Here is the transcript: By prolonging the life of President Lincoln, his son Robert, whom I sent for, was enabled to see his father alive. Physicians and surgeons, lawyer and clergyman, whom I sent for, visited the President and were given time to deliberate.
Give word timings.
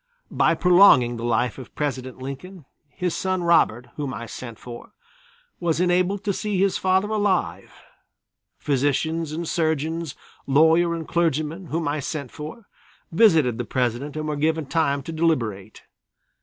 By 0.31 0.55
prolonging 0.55 1.17
the 1.17 1.23
life 1.23 1.59
of 1.59 1.75
President 1.75 2.17
Lincoln, 2.19 2.65
his 2.89 3.15
son 3.15 3.43
Robert, 3.43 3.85
whom 3.97 4.15
I 4.15 4.25
sent 4.25 4.57
for, 4.57 4.93
was 5.59 5.79
enabled 5.79 6.23
to 6.23 6.33
see 6.33 6.57
his 6.59 6.75
father 6.79 7.09
alive. 7.09 7.71
Physicians 8.57 9.31
and 9.31 9.47
surgeons, 9.47 10.15
lawyer 10.47 10.95
and 10.95 11.07
clergyman, 11.07 11.67
whom 11.67 11.87
I 11.87 11.99
sent 11.99 12.31
for, 12.31 12.65
visited 13.11 13.59
the 13.59 13.63
President 13.65 14.15
and 14.17 14.27
were 14.27 14.35
given 14.35 14.65
time 14.65 15.03
to 15.03 15.11
deliberate. 15.11 15.83